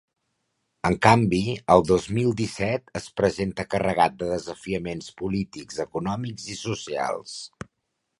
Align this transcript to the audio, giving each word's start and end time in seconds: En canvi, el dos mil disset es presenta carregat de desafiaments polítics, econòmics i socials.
En 0.89 0.95
canvi, 1.05 1.41
el 1.73 1.83
dos 1.89 2.07
mil 2.17 2.31
disset 2.39 2.89
es 2.99 3.05
presenta 3.21 3.65
carregat 3.73 4.15
de 4.23 4.31
desafiaments 4.31 5.11
polítics, 5.23 5.79
econòmics 5.85 6.49
i 6.57 6.59
socials. 6.63 7.37